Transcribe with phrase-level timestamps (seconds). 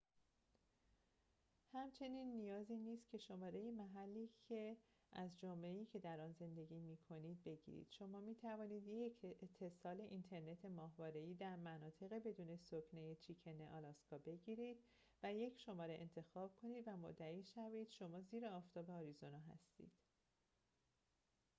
[1.73, 4.29] همچنین نیازی نیست که شماره محلی
[5.11, 11.55] از جامعه‌ای که در آن زندگی می‌کنید بگیرید شما می‌توانید یک اتصال اینترنت ماهواره‌ای در
[11.55, 14.77] مناطق بدون سکنه چیکن آلاسکا بگیرید
[15.23, 19.91] و یک شماره انتخاب کنید و مدعی شوید شما زیر آفتاب آریزونا هستید